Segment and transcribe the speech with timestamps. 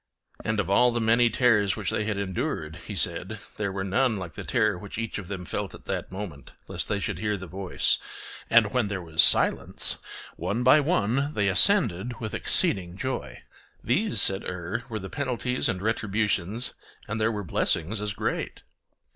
[0.43, 3.85] And of all the many terrors which they had endured, he said that there was
[3.85, 7.19] none like the terror which each of them felt at that moment, lest they should
[7.19, 7.99] hear the voice;
[8.49, 9.99] and when there was silence,
[10.37, 13.43] one by one they ascended with exceeding joy.
[13.83, 16.73] These, said Er, were the penalties and retributions,
[17.07, 18.63] and there were blessings as great.